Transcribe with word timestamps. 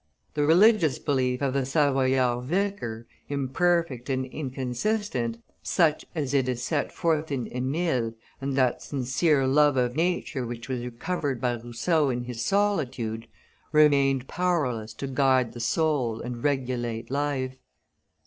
The 0.33 0.47
religious 0.47 0.97
belief 0.97 1.43
of 1.43 1.53
the 1.53 1.63
Savoyard 1.63 2.45
vicar, 2.45 3.05
imperfect 3.29 4.09
and 4.09 4.25
inconsistent, 4.25 5.37
such 5.61 6.05
as 6.15 6.33
it 6.33 6.49
is 6.49 6.63
set 6.63 6.91
forth 6.91 7.31
in 7.31 7.47
Emile, 7.55 8.15
and 8.41 8.55
that 8.55 8.81
sincere 8.81 9.45
love 9.45 9.77
of 9.77 9.95
nature 9.95 10.43
which 10.43 10.67
was 10.67 10.83
recovered 10.83 11.39
by 11.39 11.53
Rousseau 11.53 12.09
in 12.09 12.23
his 12.23 12.43
solitude, 12.43 13.27
remained 13.71 14.27
powerless 14.27 14.95
to 14.95 15.05
guide 15.05 15.53
the 15.53 15.59
soul 15.59 16.19
and 16.19 16.43
regulate 16.43 17.11
life. 17.11 17.57